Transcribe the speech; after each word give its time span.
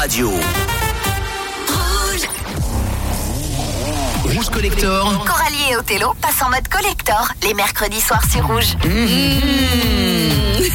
Radio. 0.00 0.30
Rouge 4.22 4.48
Collector. 4.48 5.24
Coralie 5.26 5.72
et 5.72 5.76
Othello 5.76 6.14
passent 6.20 6.40
en 6.46 6.50
mode 6.50 6.68
collector 6.68 7.32
les 7.42 7.52
mercredis 7.54 8.00
soirs 8.00 8.22
sur 8.30 8.46
Rouge. 8.46 8.76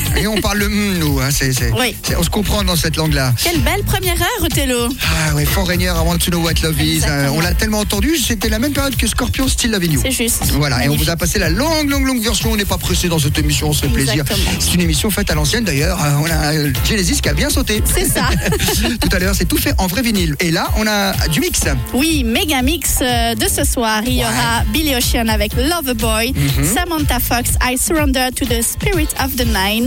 Et 0.18 0.28
on 0.28 0.38
parle 0.42 0.60
le 0.60 0.70
mm, 0.70 0.98
nous, 1.00 1.20
hein, 1.20 1.30
c'est, 1.32 1.54
c'est- 1.54 1.72
Oui. 1.80 1.96
c'est- 2.04 2.16
on 2.16 2.24
se 2.24 2.30
comprend 2.30 2.64
dans 2.64 2.76
cette 2.76 2.96
langue-là. 2.98 3.34
Quelle 3.44 3.60
belle 3.62 3.84
première 3.84 4.20
heure, 4.22 4.44
Othello. 4.44 4.90
Ah 5.04 5.36
ouais, 5.36 5.46
Foreigner, 5.46 5.86
I 5.88 6.06
want 6.06 6.18
to 6.20 6.32
know 6.32 6.40
what 6.42 6.54
love 6.64 6.80
is. 6.82 6.96
Exactement. 6.96 7.34
Euh, 7.34 7.38
on 7.38 7.42
l'a 7.42 7.54
tellement 7.54 7.80
entendu, 7.80 8.18
c'était 8.18 8.50
la 8.50 8.60
même 8.60 8.74
période 8.74 8.96
que 8.96 9.08
Scorpion 9.08 9.48
Still 9.48 9.72
Loving 9.72 9.94
You. 9.94 10.00
C'est 10.04 10.12
juste. 10.12 10.44
Voilà, 10.54 10.86
et 10.86 10.90
on 10.90 10.96
vous 10.96 11.10
a 11.10 11.16
passé 11.16 11.40
la 11.40 11.50
longue, 11.50 11.90
longue, 11.90 12.06
longue 12.06 12.22
version. 12.22 12.52
On 12.52 12.56
n'est 12.56 12.66
pas 12.66 12.78
pressé 12.78 13.08
dans 13.08 13.20
cette 13.20 13.38
émission, 13.38 13.70
on 13.70 13.74
se 13.74 13.82
fait 13.82 13.88
plaisir. 13.88 14.14
Exactement. 14.22 14.50
C'est 14.60 14.74
une 14.74 14.82
émission 14.82 15.10
faite 15.10 15.30
à 15.32 15.36
l'ancienne 15.36 15.64
d'ailleurs. 15.64 16.00
Euh, 16.04 16.10
On 16.20 16.26
a 16.30 16.54
euh, 16.54 16.72
Genesis 16.88 17.20
qui 17.22 17.30
a 17.30 17.34
bien 17.34 17.50
sauté. 17.50 17.82
C'est 17.94 18.06
ça. 18.08 18.30
Tout 19.02 19.10
à 19.12 19.20
l'heure, 19.20 19.36
c'est 19.36 19.46
tout 19.46 19.58
fait 19.58 19.74
en 19.78 19.88
vrai 19.88 20.02
vinyle. 20.02 20.36
Et 20.40 20.52
là, 20.52 20.68
on 20.78 20.88
a 20.88 21.14
du 21.28 21.40
mix. 21.40 21.62
Oui, 21.94 22.24
méga 22.24 22.62
mix 22.62 23.00
euh, 23.02 23.36
de 23.36 23.46
ce 23.48 23.64
soir. 23.64 24.02
Il 24.06 24.14
y 24.14 24.22
aura 24.24 24.64
Billy 24.72 24.96
Ocean 24.96 25.28
avec 25.28 25.54
Loverboy, 25.56 26.34
Mhm. 26.34 26.66
Samantha 26.74 27.20
Fox, 27.20 27.52
I 27.64 27.78
Surrender 27.78 28.30
to 28.36 28.46
the 28.46 28.62
Spirit 28.62 29.10
of 29.24 29.36
the 29.36 29.46
Nine. 29.46 29.83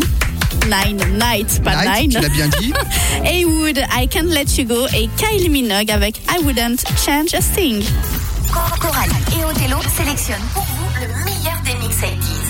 Nine 0.68 0.98
Night, 1.18 1.62
pas 1.62 1.84
Night, 1.84 2.10
tu 2.10 2.16
Nine. 2.18 2.22
l'as 2.22 2.28
bien 2.28 2.48
dit. 2.60 2.72
Haywood, 3.24 3.78
I 3.92 4.08
Can't 4.08 4.28
Let 4.30 4.46
You 4.58 4.64
Go 4.66 4.86
et 4.94 5.08
Kylie 5.16 5.48
Minogue 5.48 5.90
avec 5.90 6.18
I 6.30 6.42
Wouldn't 6.44 6.84
Change 7.04 7.34
a 7.34 7.40
Thing. 7.40 7.84
Cor- 8.52 8.78
Coralie 8.80 9.12
et 9.38 9.44
Othello 9.44 9.78
sélectionnent 9.96 10.36
pour 10.54 10.62
vous 10.64 11.00
le 11.00 11.24
meilleur 11.24 11.60
des 11.64 11.74
mix 11.86 11.96
80s. 11.98 12.45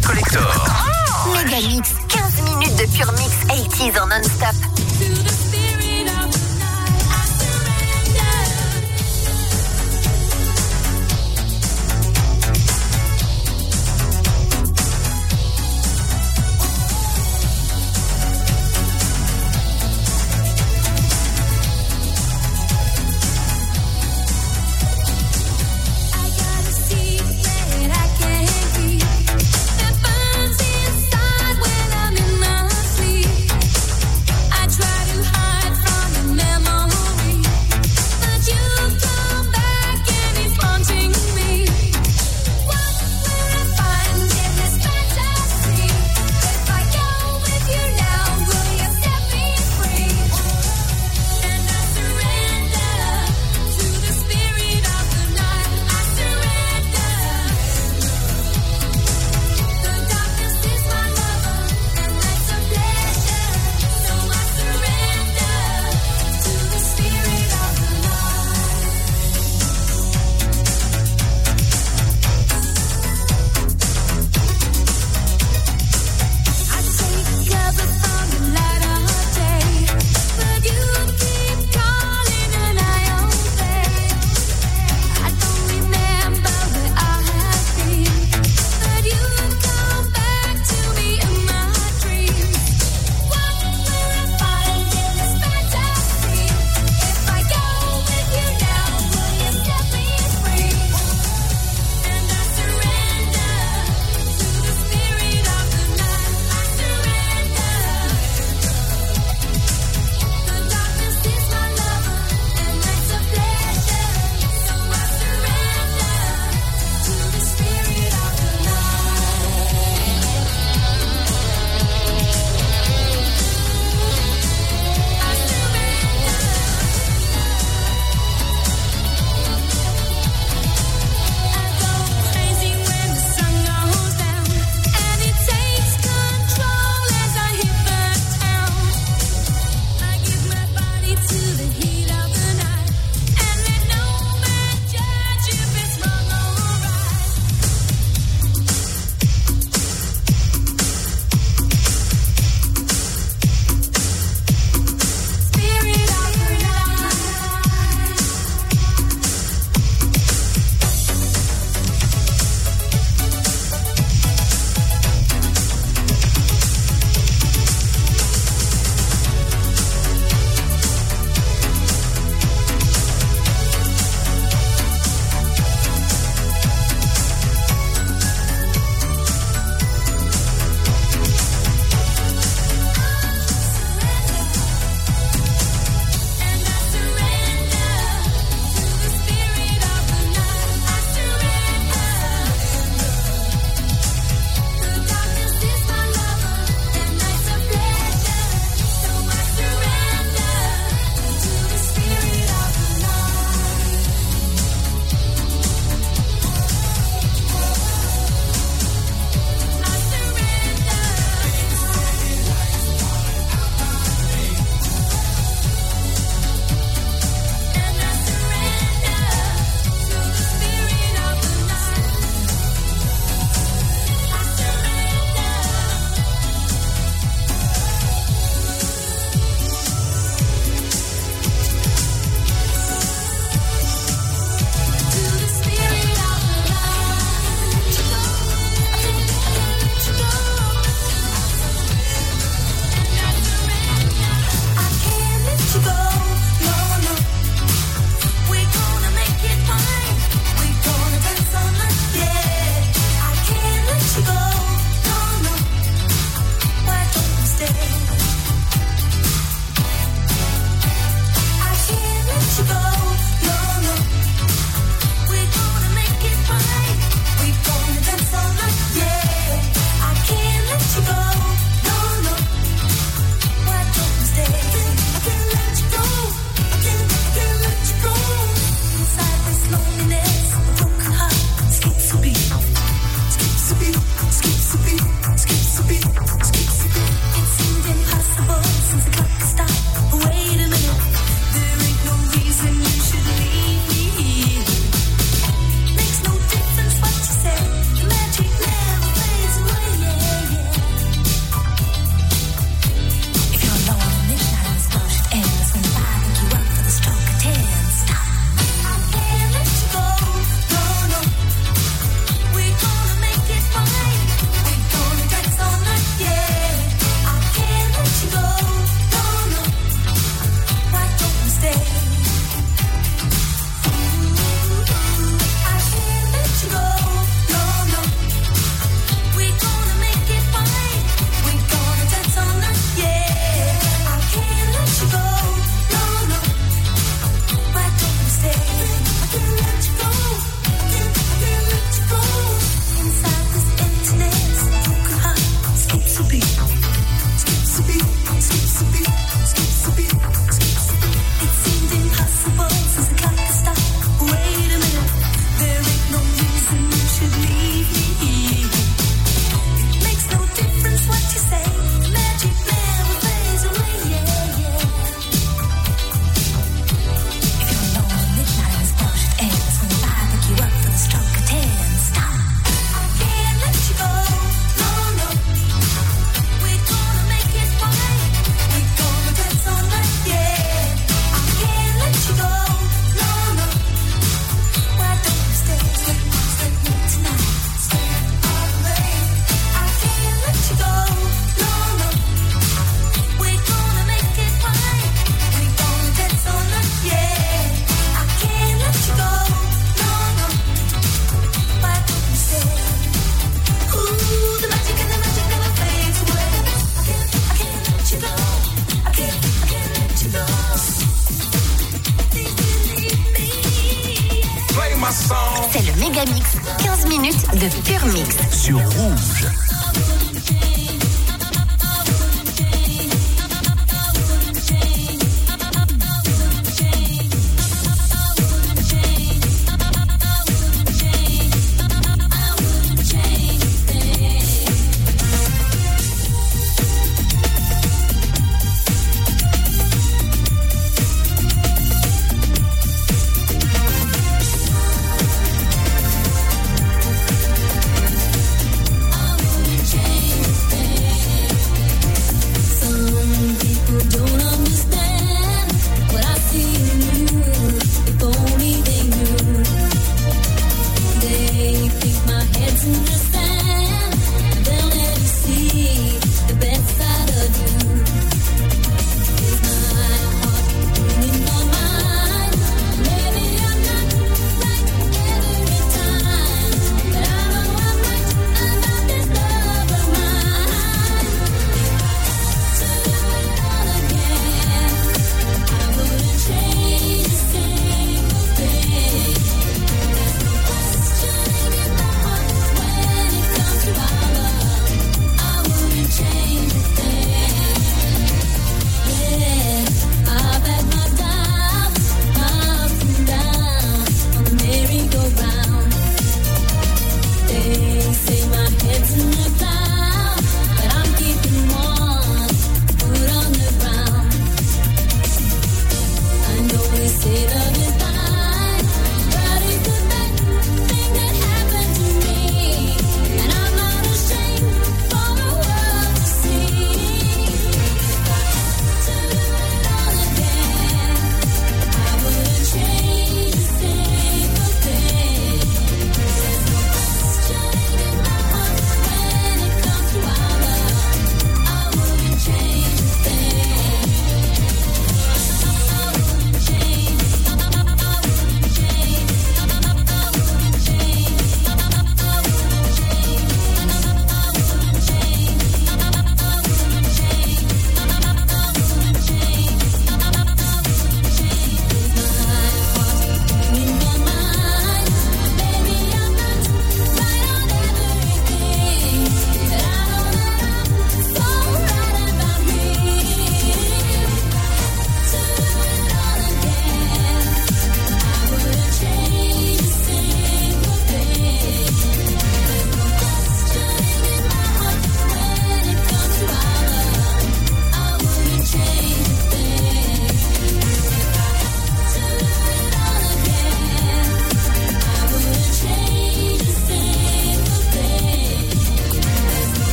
Collector. 0.00 0.40
Mega 1.32 1.60
Mix, 1.68 1.94
15 2.08 2.42
minutes 2.42 2.76
de 2.76 2.86
pure 2.96 3.12
mix 3.12 3.32
80s 3.48 3.98
en 4.00 4.06
non-stop. 4.06 4.85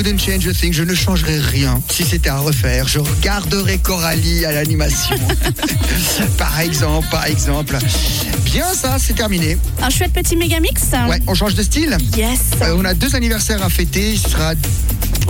Wouldn't 0.00 0.18
change 0.18 0.46
a 0.48 0.54
thing. 0.54 0.72
Je 0.72 0.82
ne 0.82 0.94
changerais 0.94 1.38
rien 1.38 1.78
si 1.90 2.04
c'était 2.04 2.30
à 2.30 2.38
refaire. 2.38 2.88
Je 2.88 3.00
regarderais 3.00 3.76
Coralie 3.76 4.46
à 4.46 4.52
l'animation. 4.52 5.16
par 6.38 6.58
exemple, 6.60 7.06
par 7.10 7.26
exemple. 7.26 7.76
Bien, 8.44 8.64
ça, 8.72 8.96
c'est 8.98 9.12
terminé. 9.12 9.58
Un 9.82 9.90
chouette 9.90 10.12
petit 10.14 10.36
Mégamix. 10.36 10.84
Ouais, 11.06 11.20
on 11.26 11.34
change 11.34 11.54
de 11.54 11.62
style. 11.62 11.98
Yes. 12.16 12.40
Euh, 12.62 12.76
on 12.78 12.84
a 12.86 12.94
deux 12.94 13.14
anniversaires 13.14 13.62
à 13.62 13.68
fêter. 13.68 14.16
Ce 14.16 14.30
sera 14.30 14.54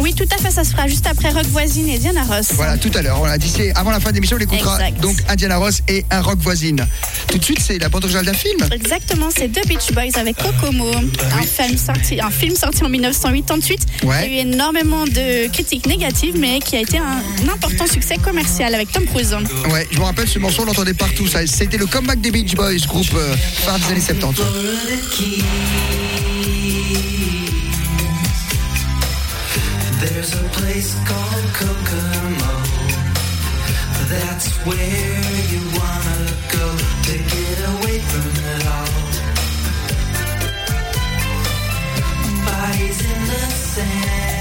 Oui, 0.00 0.14
tout 0.14 0.28
à 0.34 0.38
fait. 0.38 0.50
Ça 0.50 0.64
se 0.64 0.70
fera 0.72 0.88
juste 0.88 1.06
après 1.06 1.30
Rock 1.30 1.46
Voisine 1.46 1.88
et 1.88 1.98
Diana 1.98 2.24
Ross. 2.24 2.52
Voilà, 2.54 2.76
tout 2.78 2.90
à 2.94 3.02
l'heure. 3.02 3.20
On 3.20 3.24
a 3.24 3.38
dit 3.38 3.48
c'est 3.48 3.72
avant 3.76 3.90
la 3.90 4.00
fin 4.00 4.10
de 4.10 4.14
l'émission, 4.14 4.36
on 4.38 4.40
écoutera 4.40 4.76
Exact. 4.76 5.00
donc 5.00 5.16
Indiana 5.28 5.58
Ross 5.58 5.82
et 5.88 6.04
un 6.10 6.22
rock 6.22 6.38
voisine. 6.40 6.86
Tout 7.28 7.38
de 7.38 7.44
suite, 7.44 7.60
c'est 7.60 7.78
la 7.78 7.88
bande 7.88 8.04
originale 8.04 8.26
d'un 8.26 8.34
film. 8.34 8.66
Exactement, 8.72 9.28
c'est 9.34 9.48
The 9.48 9.66
Beach 9.66 9.92
Boys 9.92 10.18
avec 10.18 10.36
Kokomo, 10.36 10.90
un 10.92 11.42
film 11.42 11.76
sorti, 11.76 12.20
un 12.20 12.30
film 12.30 12.56
sorti 12.56 12.82
en 12.84 12.88
1988. 12.88 13.86
Ouais. 14.04 14.26
Il 14.26 14.32
y 14.32 14.38
a 14.38 14.42
eu 14.42 14.46
énormément 14.46 15.04
de 15.04 15.48
critiques 15.48 15.86
négatives, 15.86 16.36
mais 16.38 16.58
qui 16.60 16.76
a 16.76 16.80
été 16.80 16.98
un, 16.98 17.22
important 17.52 17.86
succès 17.86 18.16
commercial 18.16 18.74
avec 18.74 18.90
Tom 18.92 19.04
Cruise. 19.06 19.36
Ouais, 19.70 19.86
je 19.90 19.98
me 19.98 20.04
rappelle 20.04 20.28
ce 20.28 20.38
morceau, 20.38 20.62
on 20.62 20.66
l'entendait 20.66 20.94
partout. 20.94 21.26
Ça, 21.26 21.46
c'était 21.46 21.78
le 21.78 21.86
comeback 21.86 22.20
des 22.20 22.30
Beach 22.30 22.54
Boys, 22.54 22.78
groupe 22.86 23.06
euh, 23.14 23.34
phare 23.64 23.78
des 23.78 23.92
années 23.92 24.00
70. 24.00 24.42
There's 30.20 30.34
a 30.34 30.48
place 30.50 30.94
called 31.08 31.46
Kokomo. 31.54 32.54
That's 34.12 34.48
where 34.66 35.22
you 35.48 35.60
wanna 35.80 36.20
go 36.52 36.66
to 37.06 37.14
get 37.32 37.58
away 37.72 37.98
from 38.10 38.28
it 38.52 38.66
all. 38.76 38.92
Bodies 42.44 43.00
in 43.00 43.20
the 43.30 43.44
sand. 43.72 44.39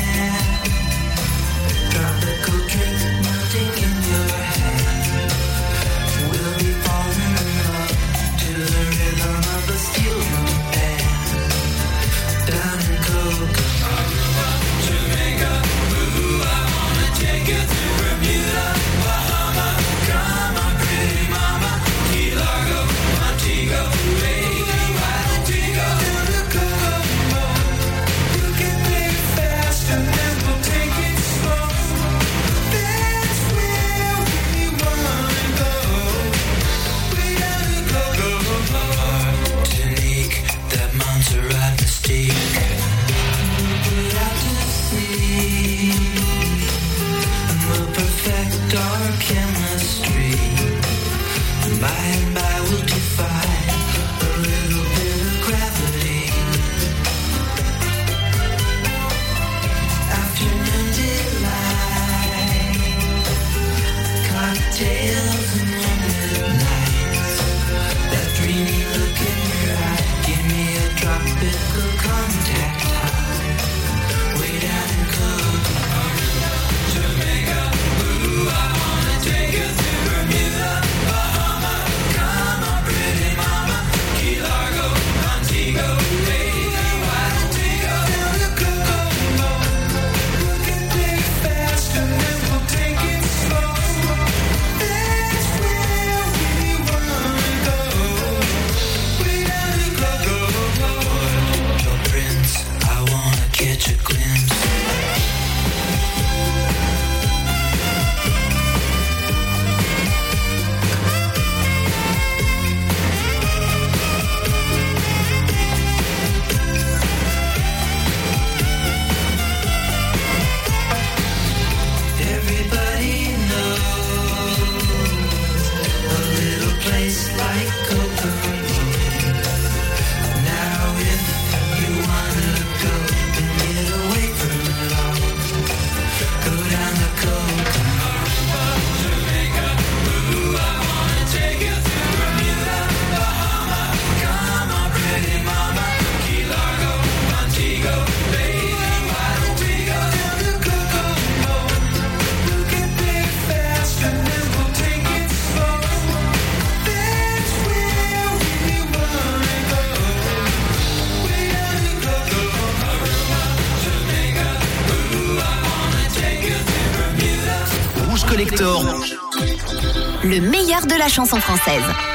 Chanson 171.20 171.42
française. 171.42 172.09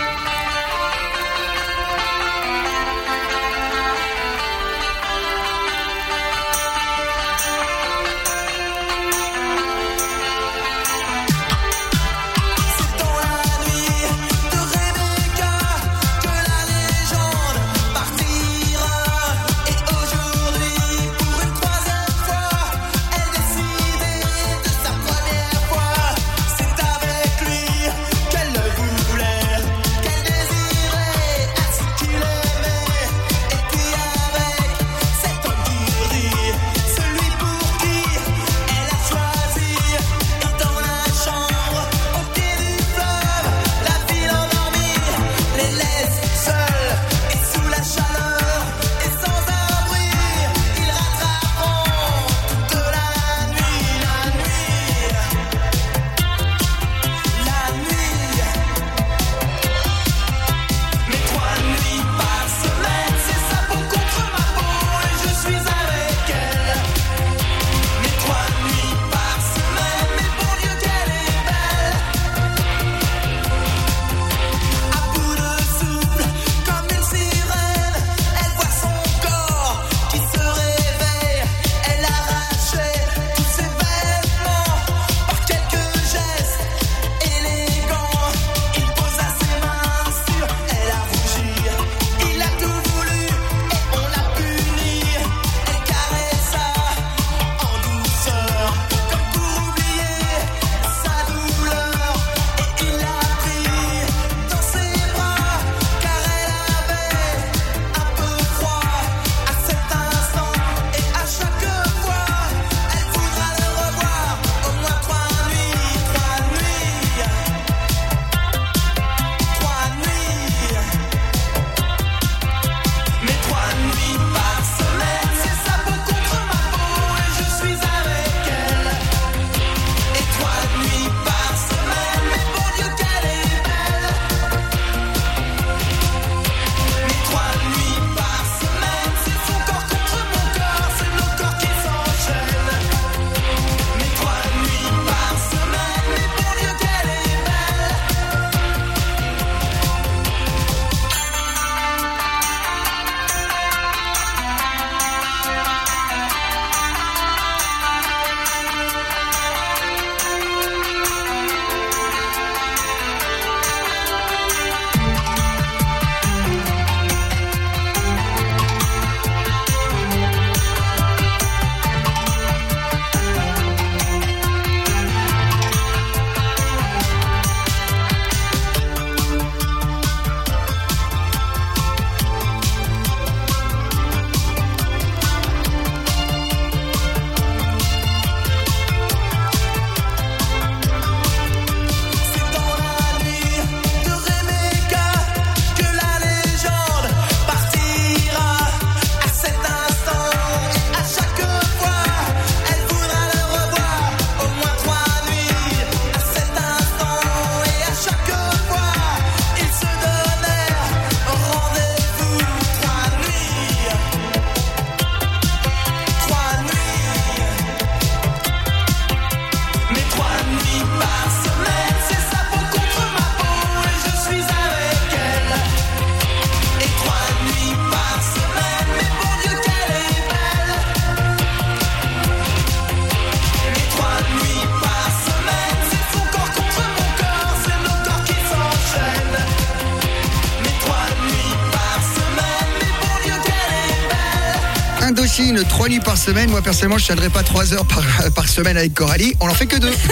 Semaine. 246.25 246.51
Moi, 246.51 246.63
personnellement, 246.63 246.99
je 246.99 247.05
tiendrai 247.05 247.29
pas 247.29 247.43
trois 247.43 247.73
heures 247.75 247.85
par, 247.87 248.03
par 248.35 248.49
semaine 248.49 248.77
avec 248.77 248.95
Coralie. 248.95 249.35
On 249.41 249.49
en 249.49 249.55
fait 249.55 249.67
que 249.67 249.77
deux. 249.77 249.93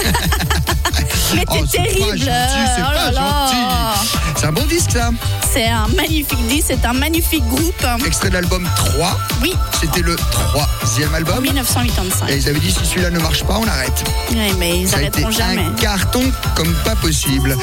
Mais 1.35 1.45
Oh, 1.49 1.55
t'es 1.55 1.65
c'est 1.71 1.79
pas 1.79 1.85
terrible. 1.85 2.19
gentil, 2.19 2.29
c'est 2.77 4.45
Oh 4.45 4.47
un 4.49 4.53
bon 4.53 4.65
disque, 4.67 4.91
ça. 4.93 5.11
C'est 5.53 5.69
un 5.69 5.87
magnifique 5.97 6.47
disque, 6.49 6.67
c'est 6.69 6.85
un 6.85 6.93
magnifique 6.93 7.47
groupe. 7.49 7.87
Extrait 8.05 8.29
de 8.29 8.35
l'album 8.35 8.69
3. 8.77 9.19
Oui, 9.43 9.55
C'était 9.81 10.01
le 10.03 10.17
troisième 10.17 11.11
en 11.13 11.15
album. 11.15 11.41
1985. 11.43 12.29
Et 12.29 12.37
ils 12.37 12.49
avaient 12.49 12.59
dit 12.61 12.71
si 12.73 12.85
celui-là 12.85 13.11
ne 13.11 13.19
marche 13.21 13.45
pas, 13.45 13.57
on 13.59 13.67
arrête. 13.67 14.05
Ouais, 14.33 14.51
mais 14.59 14.81
ils 14.81 14.89
Ça 14.89 14.99
a 14.99 15.03
été 15.03 15.23
arrêteront 15.25 15.31
jamais. 15.31 15.65
un 15.65 15.73
carton 15.81 16.23
comme 16.55 16.73
pas 16.85 16.97
possible. 16.97 17.57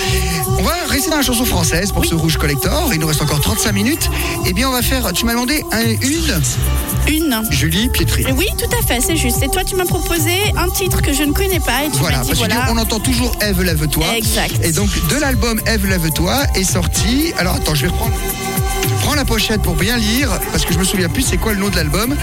On 0.58 0.64
va 0.64 0.74
rester 0.90 1.10
dans 1.12 1.18
la 1.18 1.24
chanson 1.24 1.46
française 1.46 1.92
pour 1.92 2.06
ce 2.06 2.16
Rouge 2.16 2.38
Collector. 2.38 2.90
Il 2.94 3.00
nous 3.00 3.08
reste 3.08 3.22
encore 3.22 3.42
35 3.42 3.72
minutes. 3.74 4.10
Eh 4.46 4.54
bien, 4.54 4.70
on 4.70 4.72
va 4.72 4.82
faire, 4.82 5.12
tu 5.14 5.26
m'as 5.26 5.34
demandé 5.34 5.64
un- 5.72 5.82
une, 5.82 6.42
Une. 7.10 7.42
Julie 7.50 7.90
Pietri. 7.90 8.26
Oui, 8.38 8.46
tout 8.58 8.70
à 8.78 8.86
fait, 8.86 9.02
c'est 9.02 9.16
juste. 9.16 9.42
Et 9.42 9.48
toi, 9.50 9.64
tu 9.64 9.76
m'as 9.76 9.86
proposé 9.86 10.32
un 10.56 10.70
titre 10.70 11.02
que 11.02 11.12
je 11.12 11.24
ne 11.24 11.32
connais 11.34 11.60
pas 11.60 11.84
et 11.86 11.90
tu 11.92 11.98
Voilà, 11.98 12.18
m'as 12.20 12.24
dit 12.24 12.30
parce 12.30 12.40
voilà. 12.40 12.66
qu'on 12.68 12.78
entend 12.78 13.00
toujours 13.00 13.36
Eve 13.42 13.64
lève-toi. 13.64 14.06
Exact. 14.16 14.54
Et 14.64 14.72
donc 14.72 14.90
de 15.10 15.16
l'album 15.20 15.60
Eve 15.66 15.88
lève-toi 15.88 16.44
est 16.56 16.64
sorti. 16.64 17.34
Alors 17.38 17.56
attends, 17.56 17.74
je 17.76 17.84
vais 17.88 17.92
reprendre. 17.92 18.14
Je 19.20 19.24
la 19.26 19.28
pochette 19.28 19.62
pour 19.64 19.76
bien 19.76 19.98
lire 19.98 20.30
parce 20.54 20.64
que 20.64 20.74
je 20.74 20.80
me 20.80 20.86
souviens 20.86 21.10
plus 21.10 21.24
c'est 21.24 21.36
quoi 21.36 21.52
le 21.52 21.60
nom 21.60 21.68
de 21.68 21.76
l'album. 21.76 22.16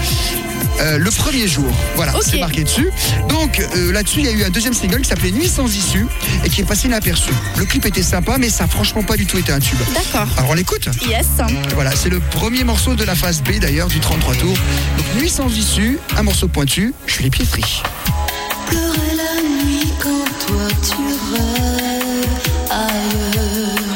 Euh, 0.79 0.97
le 0.97 1.11
premier 1.11 1.47
jour, 1.47 1.71
voilà, 1.95 2.11
c'est 2.25 2.39
marqué 2.39 2.63
dessus. 2.63 2.89
Donc 3.29 3.59
euh, 3.59 3.91
là-dessus, 3.91 4.21
il 4.21 4.25
y 4.25 4.29
a 4.29 4.31
eu 4.31 4.43
un 4.43 4.49
deuxième 4.49 4.73
single 4.73 5.01
qui 5.01 5.09
s'appelait 5.09 5.29
Nuit 5.29 5.47
sans 5.47 5.67
issue 5.67 6.07
et 6.43 6.49
qui 6.49 6.61
est 6.61 6.63
passé 6.63 6.87
inaperçu. 6.87 7.29
Le 7.55 7.65
clip 7.65 7.85
était 7.85 8.01
sympa, 8.01 8.39
mais 8.39 8.49
ça 8.49 8.63
a 8.63 8.67
franchement 8.67 9.03
pas 9.03 9.15
du 9.15 9.27
tout 9.27 9.37
été 9.37 9.51
un 9.51 9.59
tube. 9.59 9.77
D'accord. 9.93 10.27
Alors 10.37 10.49
on 10.49 10.53
l'écoute 10.55 10.89
Yes. 11.07 11.27
Voilà, 11.75 11.91
c'est 11.95 12.09
le 12.09 12.19
premier 12.19 12.63
morceau 12.63 12.95
de 12.95 13.03
la 13.03 13.13
phase 13.13 13.43
B 13.43 13.59
d'ailleurs 13.59 13.89
du 13.89 13.99
33 13.99 14.33
tours. 14.33 14.57
Donc 14.97 15.21
Nuit 15.21 15.29
sans 15.29 15.55
issue, 15.55 15.99
un 16.17 16.23
morceau 16.23 16.47
pointu, 16.47 16.95
Julie 17.05 17.29
Pietri. 17.29 17.83
Pleurer 18.65 19.15
la 19.15 19.41
nuit 19.47 19.93
quand 20.01 20.25
toi 20.47 20.67
tu 20.81 20.95
rêves 21.31 22.71
ailleurs. 22.71 23.86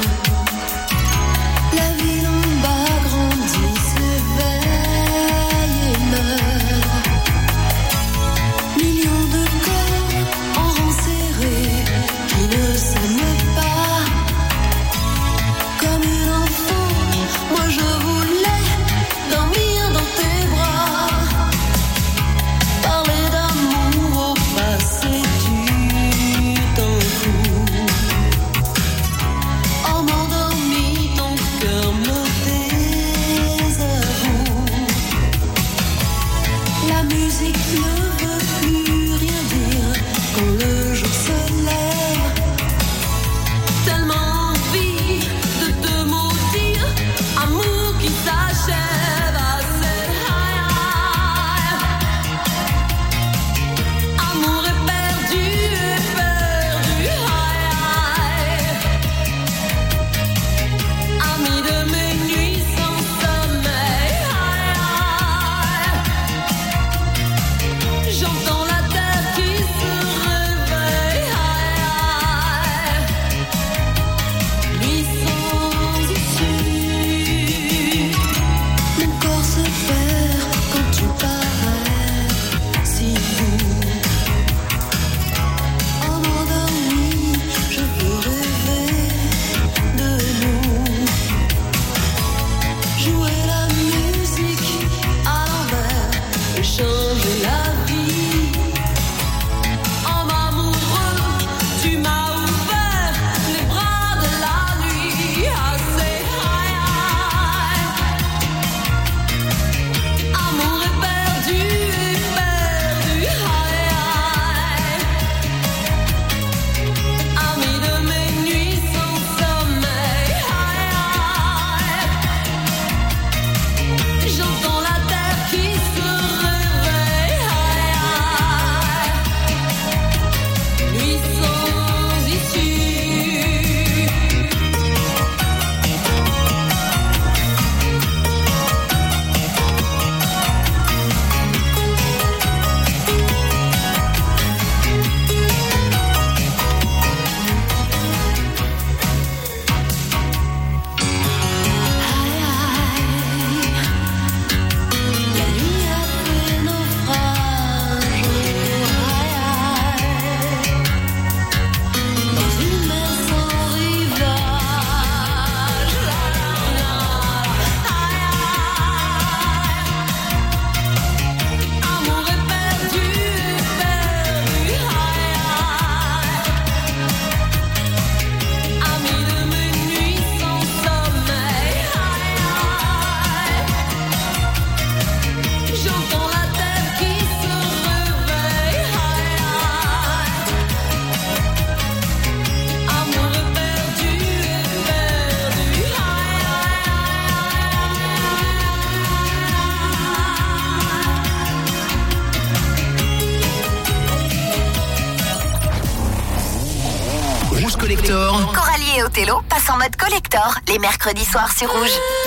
Et 209.02 209.04
Othello 209.04 209.42
passent 209.50 209.70
en 209.70 209.78
mode 209.78 209.96
collector 209.96 210.60
les 210.68 210.80
mercredis 210.80 211.26
soirs 211.26 211.52
sur 211.52 211.72
Rouge. 211.72 212.21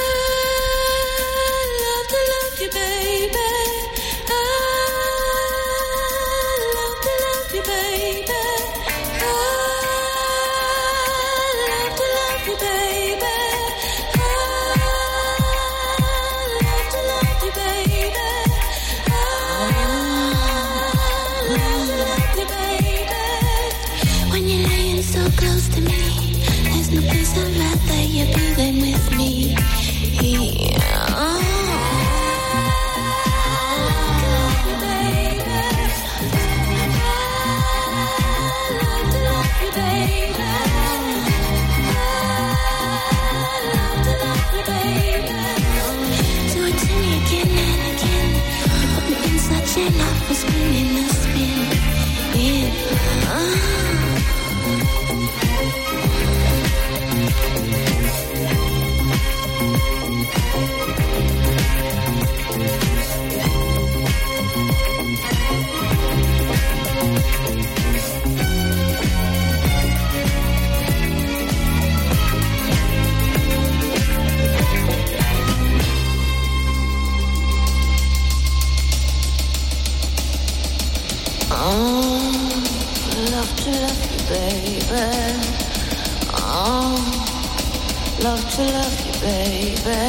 Love 88.24 88.50
to 88.52 88.62
love 88.62 89.06
you, 89.06 89.12
baby. 89.20 90.00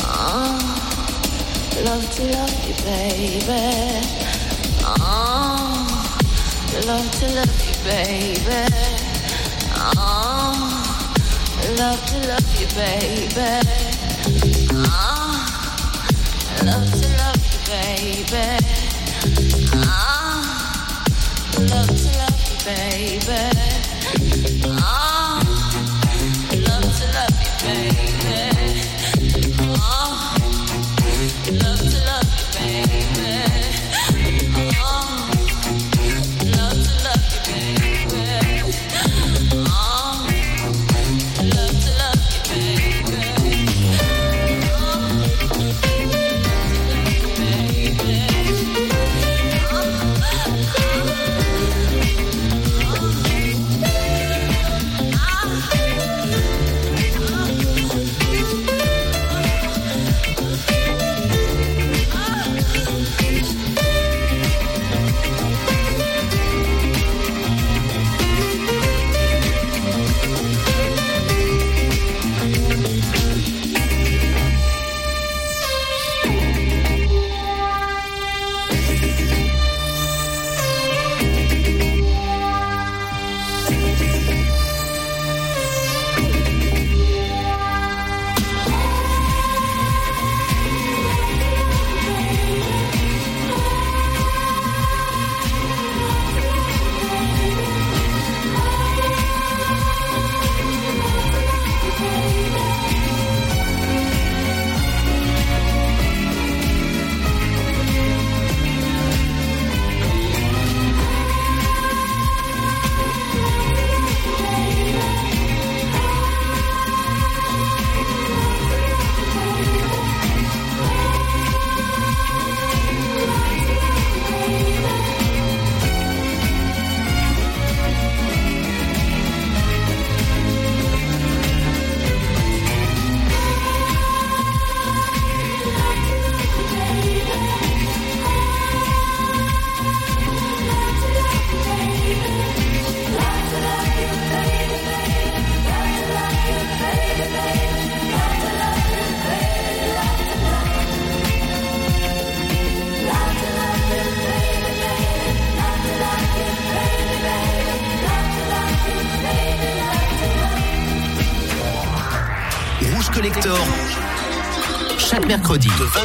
Oh, 0.00 0.60
love 1.86 2.06
to 2.16 2.22
love 2.32 2.68
you, 2.68 2.74
baby. 2.84 3.64
Oh, 4.84 5.86
love 6.86 7.10
to 7.18 7.26
love 7.34 7.60
you, 7.66 7.74
baby. 7.82 8.62
Oh, 9.96 10.52
love 11.78 12.00
to 12.08 12.16
love 12.28 12.60
you, 12.60 12.66
baby. 12.76 13.50
Oh, 14.74 15.32
love 16.62 16.92
to 16.92 17.08
love 17.16 17.42
you, 17.48 17.60
baby. 17.72 18.46
Oh, 19.72 20.44
love 21.58 21.88
to 21.88 22.08
love 22.18 22.40
you, 22.50 22.56
baby. 22.66 23.42
Oh, 24.66 25.01
baby. 27.62 28.51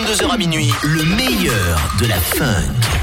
22h 0.07 0.31
à 0.31 0.37
minuit, 0.37 0.71
le 0.83 1.03
meilleur 1.03 1.93
de 1.99 2.05
la 2.05 2.15
funk. 2.15 2.96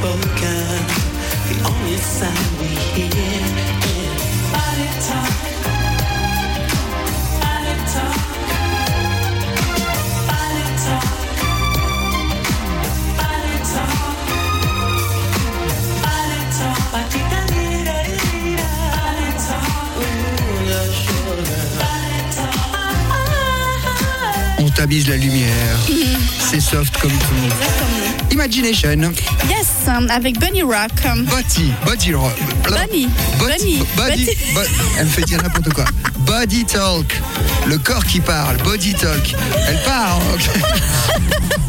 Spoken, 0.00 0.80
the 1.48 1.56
only 1.68 1.96
sound 1.98 2.50
we 2.58 2.68
hear 2.96 3.08
is 3.92 4.22
body 4.52 4.88
talk. 5.06 5.32
Body 7.42 7.74
talk. 7.92 8.16
Body 10.30 10.64
talk. 10.84 11.04
Body 13.20 13.56
talk. 13.72 13.92
Body 16.04 16.40
talk. 16.56 16.80
Ba-dee-da-dee-da-dee-da. 16.92 18.70
Body 18.96 19.30
talk. 19.46 19.68
Ooh, 20.00 20.64
the 20.70 20.80
sugar. 21.00 21.40
Body 21.80 22.20
talk. 22.36 22.56
On 24.60 24.70
tamise 24.70 25.06
la 25.08 25.16
lumière. 25.16 25.76
C'est 26.50 26.60
soft 26.60 26.96
comme 26.98 27.12
tout. 27.12 27.44
Exactement. 27.44 28.09
Imagination. 28.40 29.12
Yes, 29.50 29.86
um, 29.86 30.08
avec 30.08 30.38
Bunny 30.40 30.62
Rock. 30.62 30.92
Body. 31.28 31.74
Body. 31.84 32.14
rock. 32.14 32.32
Bunny. 32.70 33.06
Body. 33.38 33.84
Bunny. 33.94 34.28
Body. 34.54 34.70
Elle 34.98 35.04
me 35.04 35.10
fait 35.10 35.24
dire 35.24 35.42
n'importe 35.42 35.70
quoi. 35.74 35.84
Body 36.20 36.64
talk. 36.64 37.20
Le 37.66 37.76
corps 37.76 38.06
qui 38.06 38.18
parle. 38.18 38.56
Body 38.64 38.94
talk. 38.94 39.34
Elle 39.68 39.82
parle. 39.82 40.22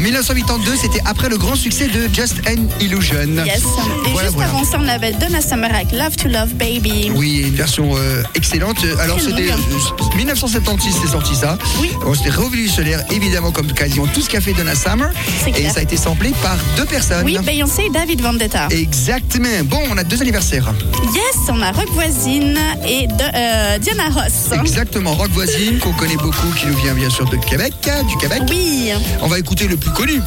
En 0.00 0.02
1982, 0.02 0.76
c'était 0.76 1.02
après 1.04 1.28
le 1.28 1.36
grand 1.36 1.54
succès 1.54 1.86
de 1.88 2.08
Just 2.14 2.36
an 2.48 2.54
Illusion. 2.80 3.16
Yes. 3.44 3.58
Et 3.58 4.10
Voilà, 4.12 4.28
juste 4.28 4.34
voilà. 4.34 4.48
avant 4.48 4.64
ça, 4.64 4.78
on 4.80 4.88
avait 4.88 5.12
Donna 5.12 5.42
Summer 5.42 5.70
avec 5.74 5.92
Love 5.92 6.16
to 6.16 6.28
Love 6.28 6.54
Baby. 6.54 7.10
Oui, 7.14 7.44
une 7.46 7.54
version 7.54 7.90
euh, 7.98 8.22
excellente. 8.34 8.78
Alors 8.98 9.20
c'était 9.20 9.42
longue. 9.48 9.58
euh, 9.60 10.16
1976, 10.16 10.94
c'est 11.02 11.10
sorti 11.12 11.34
ça. 11.36 11.58
Oui. 11.82 11.90
Bon, 12.02 12.14
c'était 12.14 12.30
révolutionnaire, 12.30 13.02
évidemment, 13.10 13.50
comme 13.52 13.70
quasiment 13.74 14.06
tout 14.06 14.22
ce 14.22 14.30
qu'a 14.30 14.40
fait 14.40 14.54
Donna 14.54 14.74
Summer. 14.74 15.10
Et 15.46 15.52
clair. 15.52 15.70
ça 15.74 15.80
a 15.80 15.82
été 15.82 15.98
samplé 15.98 16.30
par 16.42 16.56
deux 16.78 16.86
personnes. 16.86 17.22
Oui, 17.26 17.36
Beyoncé 17.44 17.82
et 17.84 17.90
David 17.90 18.22
Vendetta. 18.22 18.68
Exactement. 18.70 19.48
Bon, 19.64 19.80
on 19.90 19.98
a 19.98 20.04
deux 20.04 20.22
anniversaires. 20.22 20.72
Yes, 21.14 21.36
on 21.50 21.60
a 21.60 21.72
Rock 21.72 21.90
Voisine 21.92 22.58
et 22.88 23.06
de, 23.06 23.12
euh, 23.34 23.78
Diana 23.78 24.08
Ross. 24.08 24.58
Exactement. 24.58 25.12
Rock 25.14 25.30
voisine, 25.32 25.78
qu'on 25.78 25.92
connaît 25.92 26.16
beaucoup, 26.16 26.48
qui 26.58 26.66
nous 26.68 26.76
vient 26.78 26.94
bien 26.94 27.10
sûr 27.10 27.26
de 27.28 27.36
Québec, 27.36 27.74
du 28.08 28.16
Québec. 28.16 28.40
Oui, 28.48 28.92
On 29.20 29.26
va 29.28 29.38
écouter 29.38 29.68
le 29.68 29.76
plus 29.76 29.89
connu. 29.90 30.20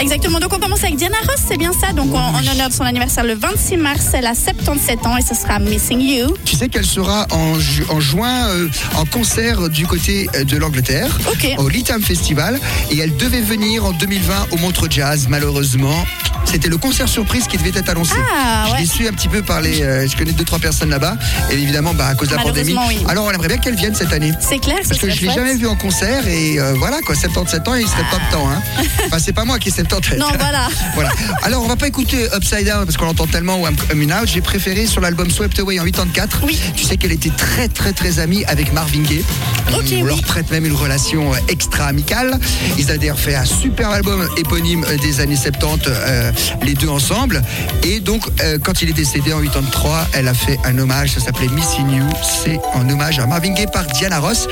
exactement. 0.00 0.38
Donc 0.40 0.52
on 0.54 0.58
commence 0.58 0.82
avec 0.84 0.96
Diana 0.96 1.16
Ross, 1.26 1.40
c'est 1.48 1.56
bien 1.58 1.72
ça. 1.72 1.92
Donc 1.92 2.14
en, 2.14 2.18
en 2.34 2.38
honneur 2.46 2.68
de 2.68 2.74
son 2.74 2.84
anniversaire 2.84 3.24
le 3.24 3.34
26 3.34 3.76
mars, 3.76 4.06
elle 4.12 4.26
a 4.26 4.34
77 4.34 5.06
ans 5.06 5.16
et 5.16 5.22
ce 5.22 5.34
sera 5.34 5.58
Missing 5.58 6.00
You. 6.00 6.34
Tu 6.44 6.56
sais 6.56 6.68
qu'elle 6.68 6.86
sera 6.86 7.26
en, 7.30 7.58
ju- 7.58 7.84
en 7.88 8.00
juin 8.00 8.48
euh, 8.48 8.68
en 8.96 9.04
concert 9.04 9.68
du 9.68 9.86
côté 9.86 10.28
euh, 10.34 10.44
de 10.44 10.56
l'Angleterre, 10.56 11.18
au 11.58 11.68
Litam 11.68 12.02
Festival, 12.02 12.60
et 12.90 12.98
elle 12.98 13.16
devait 13.16 13.40
venir 13.40 13.84
en 13.84 13.92
2020 13.92 14.34
au 14.52 14.56
Montreux 14.58 14.88
Jazz. 14.90 15.26
Malheureusement, 15.28 16.04
c'était 16.46 16.68
le 16.68 16.76
concert 16.78 17.08
surprise 17.08 17.46
qui 17.46 17.56
devait 17.58 17.78
être 17.78 17.88
annoncé. 17.90 18.14
Ah, 18.34 18.66
Je 18.72 18.80
l'ai 18.80 18.86
su 18.86 19.06
un 19.06 19.12
petit 19.12 19.28
peu 19.28 19.42
par 19.42 19.60
les. 19.60 19.82
euh, 19.82 20.06
je 20.08 20.16
connais 20.16 20.32
deux 20.32 20.44
trois 20.44 20.58
personnes 20.58 20.90
là-bas, 20.90 21.16
et 21.50 21.54
évidemment, 21.54 21.92
bah, 21.94 22.06
à 22.06 22.14
cause 22.14 22.28
de 22.28 22.34
la 22.36 22.42
pandémie. 22.42 22.76
Oui. 22.88 22.98
Alors, 23.08 23.24
on 23.26 23.30
aimerait 23.30 23.48
bien 23.48 23.58
qu'elle 23.58 23.74
vienne 23.76 23.94
cette 23.94 24.12
année. 24.12 24.32
C'est 24.40 24.58
clair, 24.58 24.78
ce 24.82 24.88
Parce 24.88 25.00
que 25.00 25.10
je 25.10 25.20
l'ai 25.26 25.32
jamais 25.32 25.54
vue 25.56 25.66
en 25.66 25.76
concert 25.76 26.26
et 26.26 26.58
euh, 26.58 26.74
voilà 26.78 26.98
quoi, 27.04 27.14
77 27.14 27.68
ans, 27.68 27.74
il 27.74 27.86
serait 27.86 28.04
pas 28.10 28.16
de 28.18 28.32
temps. 28.32 28.48
Hein. 28.50 28.62
Enfin, 29.06 29.18
c'est 29.20 29.32
pas 29.32 29.44
moi 29.44 29.58
qui 29.58 29.68
ai 29.68 29.72
77. 29.72 30.18
Non, 30.18 30.26
voilà. 30.38 30.68
voilà. 30.94 31.10
Alors, 31.42 31.62
on 31.64 31.68
va 31.68 31.76
pas 31.76 31.86
écouter 31.88 32.26
Upside 32.34 32.64
Down 32.66 32.84
parce 32.84 32.96
qu'on 32.96 33.04
l'entend 33.06 33.26
tellement 33.26 33.60
ou 33.60 33.66
I'm 33.66 33.76
Coming 33.76 34.12
Out. 34.12 34.26
J'ai 34.28 34.40
préféré 34.40 34.86
sur 34.86 35.00
l'album 35.00 35.30
Swept 35.30 35.58
Away 35.58 35.78
en 35.80 35.84
84. 35.84 36.40
Oui. 36.44 36.58
Tu 36.74 36.84
sais 36.84 36.96
qu'elle 36.96 37.12
était 37.12 37.30
très, 37.30 37.68
très, 37.68 37.92
très 37.92 38.18
amie 38.18 38.44
avec 38.46 38.72
Marvin 38.72 39.02
Gaye. 39.02 39.24
On 39.72 40.04
leur 40.04 40.16
oui. 40.16 40.22
prête 40.22 40.50
même 40.50 40.64
une 40.64 40.74
relation 40.74 41.32
euh, 41.32 41.36
extra-amicale. 41.48 42.38
Ils 42.78 42.88
avaient 42.90 42.98
d'ailleurs 42.98 43.18
fait 43.18 43.34
un 43.34 43.44
super 43.44 43.90
album 43.90 44.26
éponyme 44.36 44.84
des 45.02 45.20
années 45.20 45.36
70, 45.36 45.88
euh, 45.88 46.32
les 46.62 46.74
deux 46.74 46.88
ensemble. 46.88 47.42
Et 47.82 48.00
donc, 48.00 48.22
euh, 48.40 48.58
quand 48.62 48.82
il 48.82 48.90
est 48.90 48.94
décédé 48.94 49.32
en 49.32 49.40
83, 49.40 50.08
elle 50.14 50.28
a 50.28 50.34
fait 50.34 50.58
un 50.64 50.78
hommage, 50.78 51.12
ça 51.12 51.20
s'appelait 51.20 51.48
Missing 51.48 51.90
You. 51.90 52.04
C'est 52.22 52.58
en 52.74 52.88
hommage 52.88 53.18
à 53.18 53.26
Marvin 53.26 53.52
Gaye 53.52 53.66
par 53.66 53.86
Diana 53.86 54.20
Ross. 54.20 54.48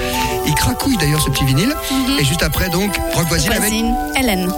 Il 0.47 0.55
cracouille 0.55 0.97
d'ailleurs 0.97 1.23
ce 1.23 1.31
petit 1.31 1.45
vinyle. 1.45 1.75
Et 2.19 2.25
juste 2.25 2.43
après, 2.43 2.69
donc, 2.69 2.97
Rock 3.15 3.29
Voisine 3.29 3.53
avec 3.53 3.73
Hélène. 4.19 4.51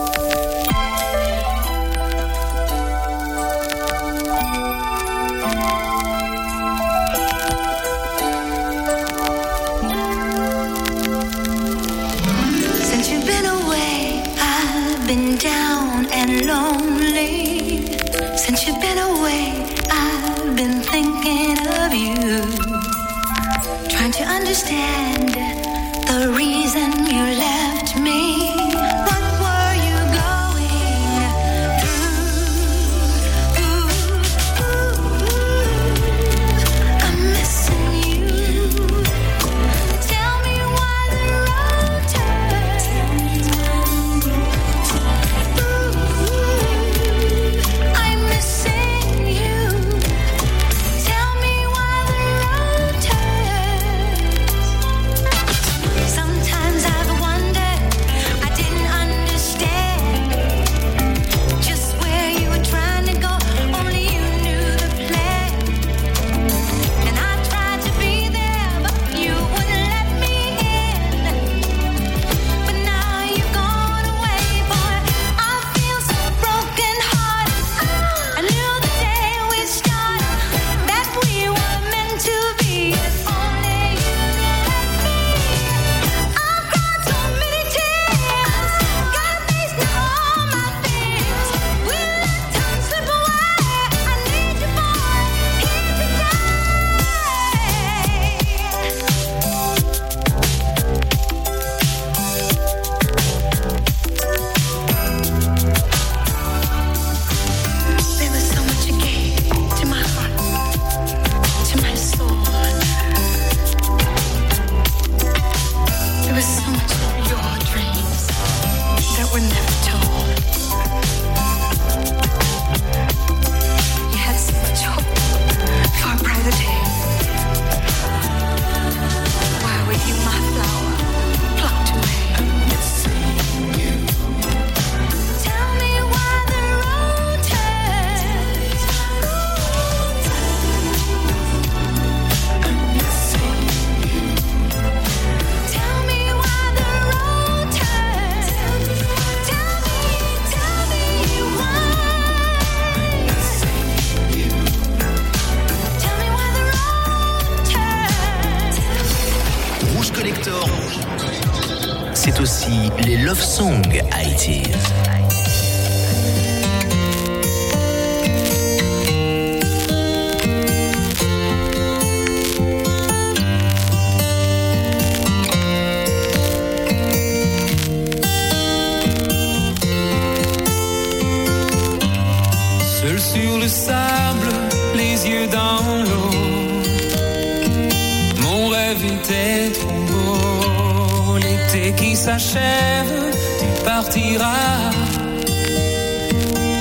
qui 191.97 192.17
s'achève, 192.17 193.35
tu 193.61 193.85
partiras 193.85 194.91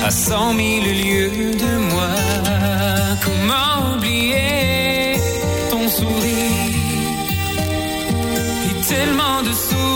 à 0.04 0.10
cent 0.10 0.54
mille 0.54 0.88
lieues 1.04 1.54
de 1.64 1.72
moi. 1.90 2.14
Comment 3.24 3.94
oublier 3.96 5.20
ton 5.70 5.88
sourire 5.88 6.74
et 8.68 8.74
tellement 8.88 9.42
de 9.42 9.52
sourires 9.52 9.95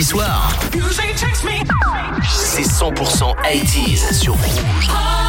samedi 0.00 0.04
soir. 0.04 0.52
C'est 2.28 2.62
100% 2.62 3.34
80s 3.42 4.14
sur 4.14 4.34
Rouge. 4.34 5.19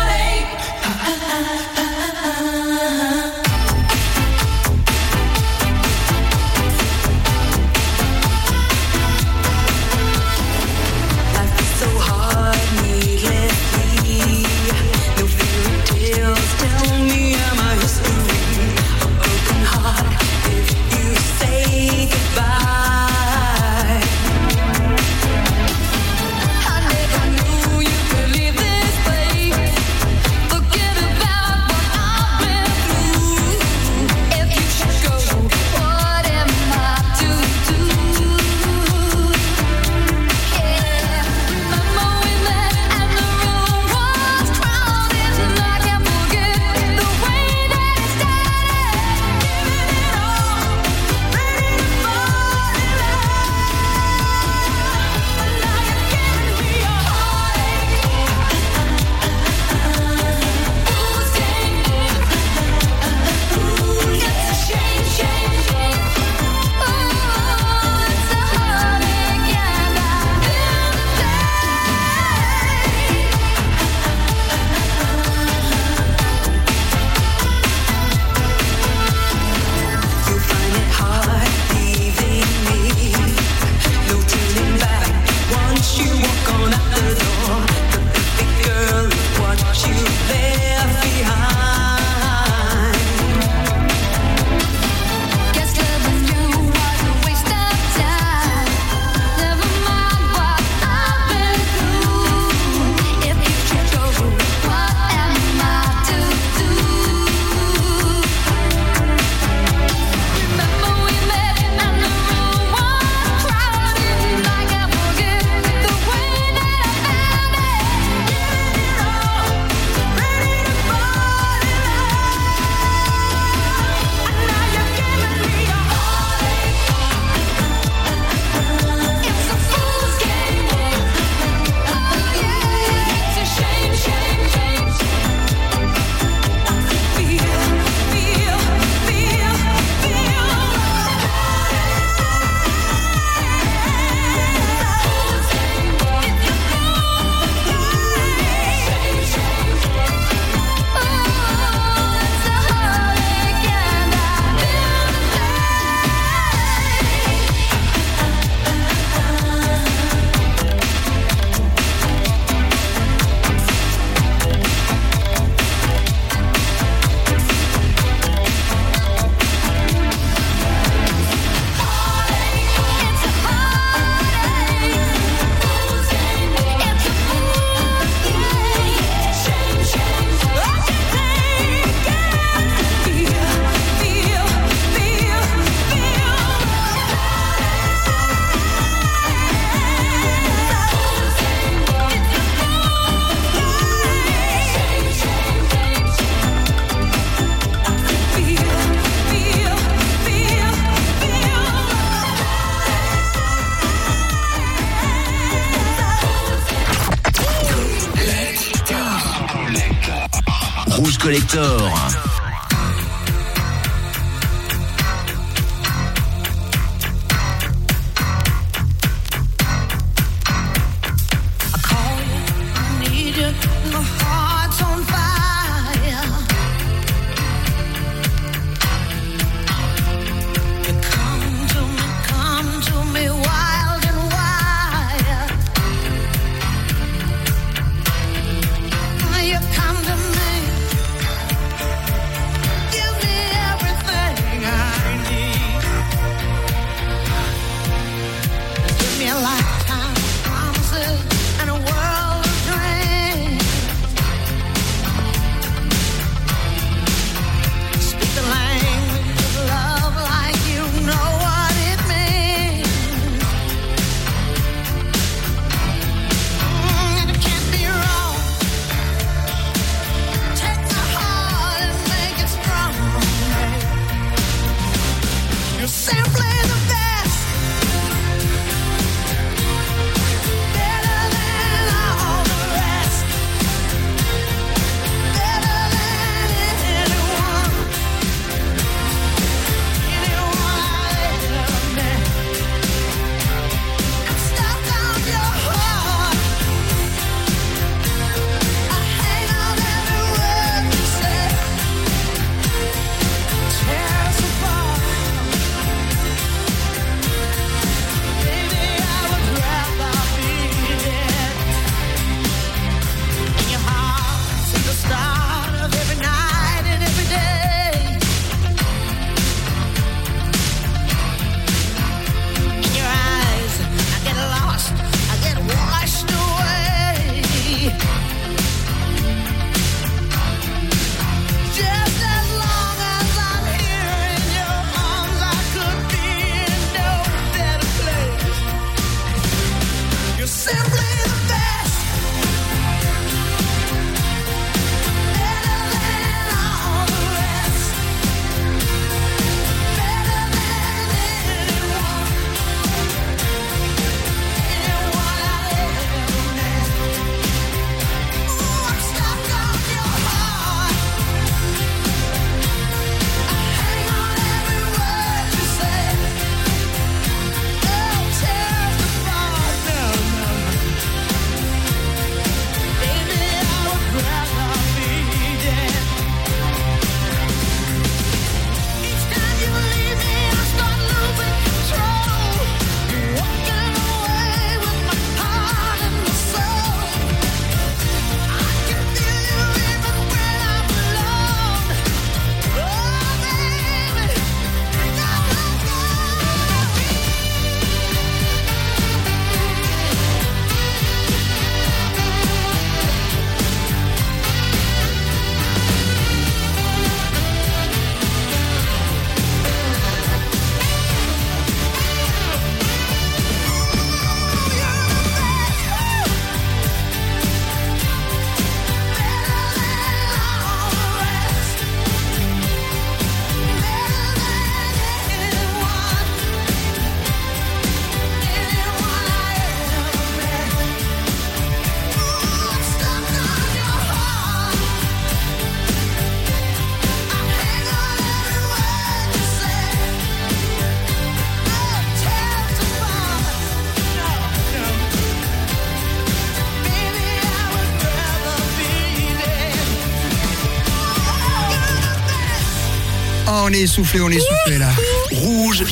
On 453.71 453.73
est 453.73 453.81
essoufflé, 453.83 454.19
on 454.19 454.29
est 454.29 454.35
essoufflé 454.35 454.77
là. 454.79 454.89
Rouge 455.31 455.83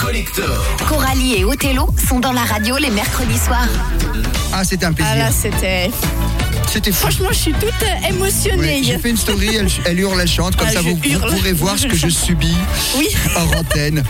Collector. 0.00 0.64
Coralie 0.88 1.34
et 1.34 1.44
Othello 1.44 1.88
sont 2.08 2.20
dans 2.20 2.32
la 2.32 2.40
radio 2.42 2.78
les 2.78 2.88
mercredis 2.90 3.36
soirs. 3.38 3.68
Ah, 4.50 4.64
c'était 4.64 4.86
un 4.86 4.94
Ah 4.98 5.16
là, 5.16 5.26
plaisir. 5.26 5.40
c'était. 5.42 5.90
C'était 6.72 6.90
fou. 6.90 7.02
Franchement, 7.02 7.28
je 7.30 7.36
suis 7.38 7.52
toute 7.52 7.68
euh, 7.82 8.08
émotionnée. 8.08 8.78
Ouais, 8.78 8.80
J'ai 8.82 8.98
fait 8.98 9.10
une 9.10 9.16
story, 9.18 9.54
elle, 9.56 9.68
elle 9.84 10.00
hurle, 10.00 10.18
elle 10.20 10.26
chante, 10.28 10.56
comme 10.56 10.66
Ah, 10.70 10.72
ça 10.72 10.80
vous, 10.80 10.96
pourrez 10.96 11.52
voir 11.52 11.78
ce 11.78 11.86
que 11.86 11.96
je 11.96 12.08
subis 12.08 12.56
Oui. 12.96 13.08
hors 13.36 13.56
antenne. 13.58 14.02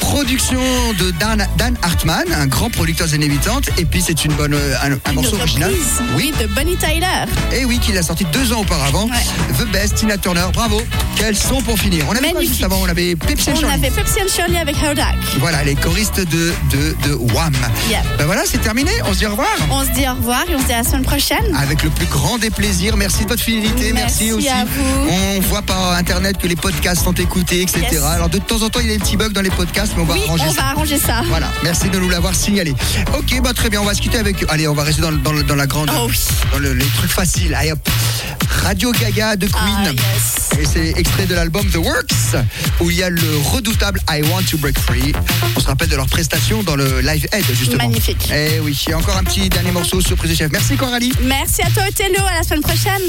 Production 0.00 0.60
de 0.98 1.10
Dan, 1.12 1.46
Dan 1.56 1.76
Hartman, 1.82 2.24
un 2.32 2.46
grand 2.46 2.70
producteur 2.70 3.06
des 3.06 3.14
années 3.14 3.28
80, 3.28 3.60
et 3.78 3.84
puis 3.84 4.02
c'est 4.04 4.24
une 4.24 4.32
bonne, 4.32 4.54
euh, 4.54 4.74
un, 4.82 4.92
un 4.92 4.98
Une 5.10 5.14
morceau 5.16 5.36
original. 5.36 5.72
Oui, 6.16 6.32
de 6.40 6.46
Bonnie 6.46 6.76
Tyler. 6.76 7.06
Et 7.52 7.64
oui, 7.64 7.78
qu'il 7.78 7.96
a 7.98 8.02
sorti 8.02 8.24
deux 8.32 8.52
ans 8.52 8.60
auparavant. 8.60 9.06
Ouais. 9.06 9.54
The 9.58 9.70
Best, 9.70 9.96
Tina 9.96 10.16
Turner, 10.16 10.46
bravo. 10.52 10.80
Quel 11.16 11.36
son 11.36 11.60
pour 11.62 11.78
finir? 11.78 12.04
On 12.08 12.12
avait 12.16 12.30
quoi 12.30 12.40
juste 12.42 12.62
avant? 12.62 12.78
On 12.82 12.88
avait 12.88 13.16
Pepsi 13.16 13.50
On 13.52 13.56
Shirley. 13.56 13.74
avait 13.74 13.90
Pepsi 13.90 14.20
and 14.22 14.28
Shirley 14.34 14.58
avec 14.58 14.76
Hodak. 14.82 15.16
Voilà, 15.40 15.62
les 15.64 15.74
choristes 15.74 16.20
de, 16.20 16.52
de, 16.72 16.96
de 17.08 17.14
Wham. 17.34 17.52
Yeah. 17.90 18.02
Ben 18.18 18.26
voilà, 18.26 18.42
c'est 18.46 18.58
terminé. 18.62 18.90
On 19.06 19.12
se 19.12 19.18
dit 19.18 19.26
au 19.26 19.30
revoir. 19.30 19.48
On 19.70 19.84
se 19.84 19.90
dit 19.90 20.06
au 20.08 20.14
revoir 20.14 20.44
et 20.48 20.54
on 20.54 20.60
se 20.60 20.64
dit 20.66 20.72
à 20.72 20.78
la 20.78 20.84
semaine 20.84 21.02
prochaine. 21.04 21.54
Avec 21.56 21.82
le 21.82 21.90
plus 21.90 22.06
grand 22.06 22.38
des 22.38 22.50
plaisirs. 22.50 22.96
Merci 22.96 23.24
de 23.24 23.28
votre 23.28 23.42
fidélité. 23.42 23.92
Merci, 23.92 24.30
Merci 24.30 24.32
aussi. 24.32 24.48
à 24.48 24.64
vous. 24.64 25.10
On 25.36 25.40
voit 25.40 25.62
par 25.62 25.92
internet 25.92 26.38
que 26.38 26.46
les 26.46 26.56
podcasts 26.56 27.04
sont 27.04 27.14
écoutés, 27.14 27.62
etc. 27.62 27.80
Yes. 27.92 28.02
Alors 28.04 28.28
de 28.28 28.38
temps 28.38 28.62
en 28.62 28.68
temps, 28.70 28.80
il 28.80 28.86
y 28.86 28.90
a 28.90 28.94
des 28.94 28.98
petits 29.00 29.16
bugs 29.16 29.28
dans 29.30 29.42
les 29.42 29.50
podcasts 29.50 29.87
mais 29.96 30.02
on 30.28 30.36
va 30.36 30.62
arranger 30.70 30.98
ça. 30.98 31.22
Voilà, 31.28 31.48
merci 31.62 31.88
de 31.88 31.98
nous 31.98 32.08
l'avoir 32.08 32.34
signalé. 32.34 32.74
Ok, 33.16 33.40
bah 33.42 33.52
très 33.52 33.70
bien, 33.70 33.80
on 33.80 33.84
va 33.84 33.94
se 33.94 34.00
quitter 34.00 34.18
avec. 34.18 34.44
Allez, 34.48 34.68
on 34.68 34.74
va 34.74 34.84
rester 34.84 35.02
dans, 35.02 35.54
la 35.54 35.66
grande. 35.66 35.90
Oh 35.94 36.06
oui. 36.08 36.18
Dans 36.52 36.58
les 36.58 36.84
trucs 36.96 37.10
faciles. 37.10 37.56
Radio 38.62 38.92
Gaga 38.92 39.36
de 39.36 39.48
ah, 39.52 39.58
Queen. 39.58 39.94
Yes. 39.94 40.60
Et 40.60 40.66
c'est 40.66 40.98
extrait 40.98 41.26
de 41.26 41.34
l'album 41.34 41.66
The 41.70 41.76
Works, 41.76 42.36
où 42.80 42.90
il 42.90 42.96
y 42.96 43.02
a 43.02 43.10
le 43.10 43.36
redoutable 43.52 44.00
I 44.10 44.22
Want 44.22 44.42
to 44.50 44.58
Break 44.58 44.78
Free. 44.78 45.12
On 45.56 45.60
se 45.60 45.66
rappelle 45.66 45.88
de 45.88 45.96
leur 45.96 46.06
prestation 46.06 46.62
dans 46.62 46.76
le 46.76 47.00
Live 47.00 47.26
Aid, 47.32 47.44
justement. 47.54 47.84
Magnifique. 47.84 48.28
Eh 48.32 48.60
oui, 48.60 48.78
et 48.88 48.94
encore 48.94 49.16
un 49.16 49.24
petit 49.24 49.48
dernier 49.48 49.70
morceau, 49.70 50.00
surprise 50.00 50.30
du 50.32 50.36
chef. 50.36 50.50
Merci 50.50 50.76
Coralie. 50.76 51.12
Merci 51.22 51.62
à 51.62 51.70
toi, 51.70 51.84
Othello. 51.88 52.24
À 52.26 52.34
la 52.34 52.42
semaine 52.42 52.62
prochaine. 52.62 53.02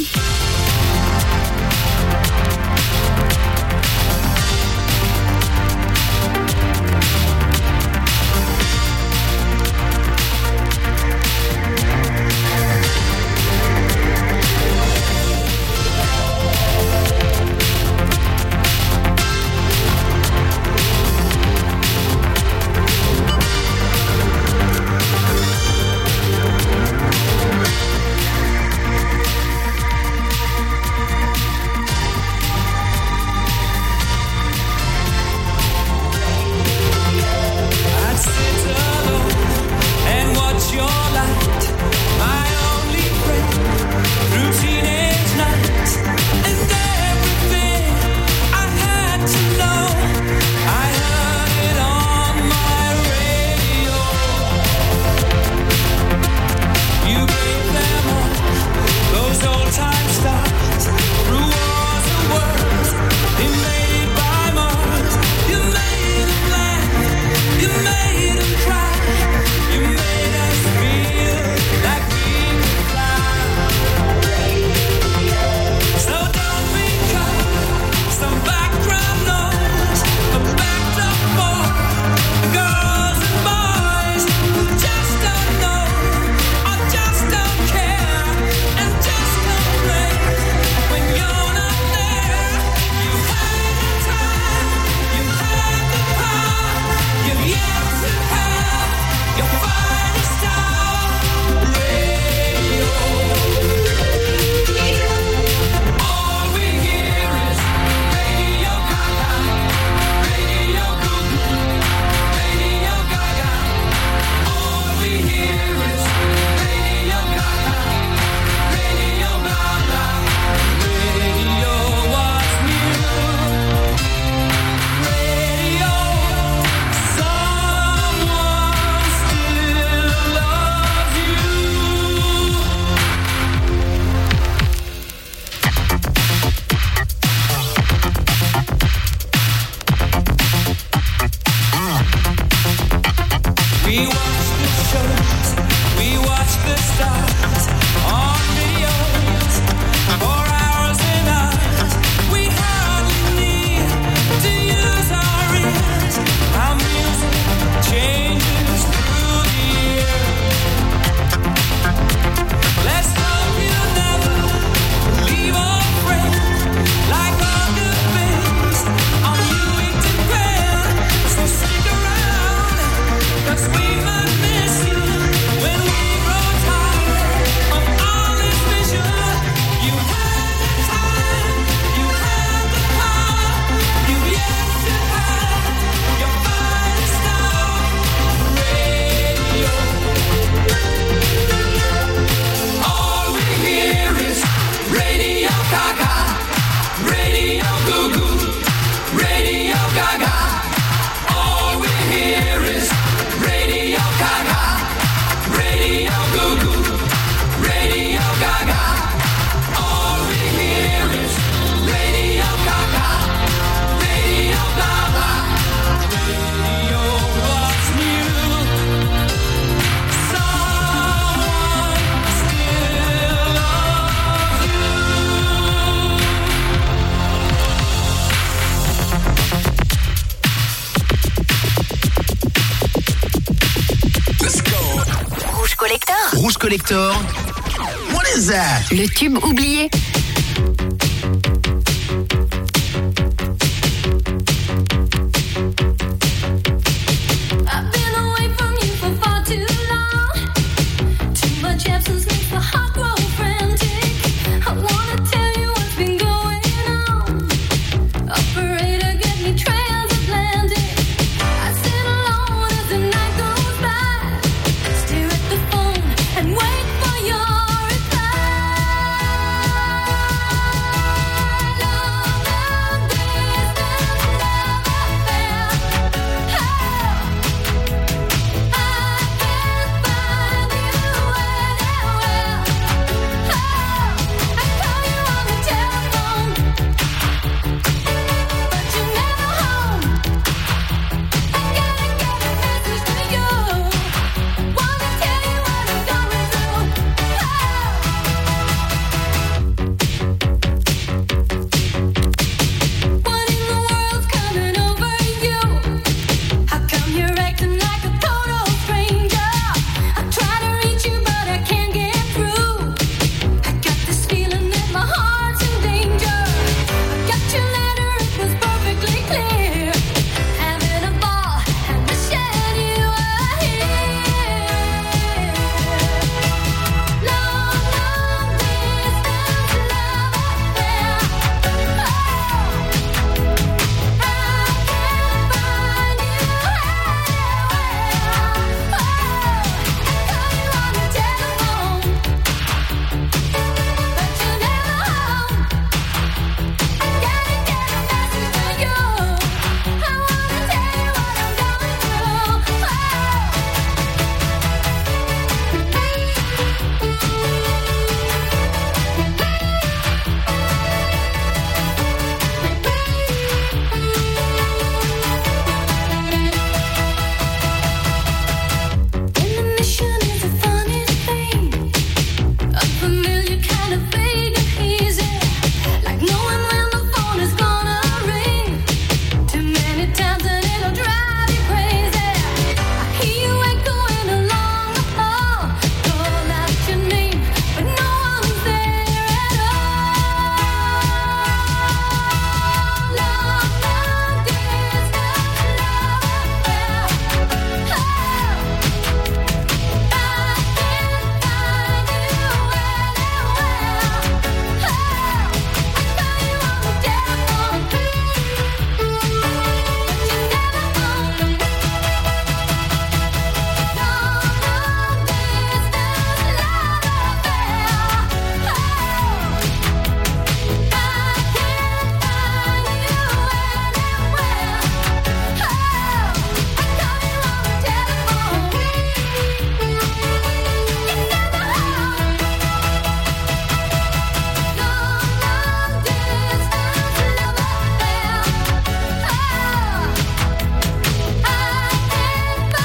What 236.92 238.26
is 238.36 238.48
that? 238.48 238.90
Le 238.92 239.08
tube 239.08 239.38
oublié. 239.44 239.92